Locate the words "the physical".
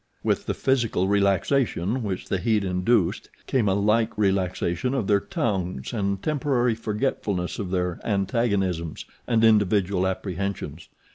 0.47-1.07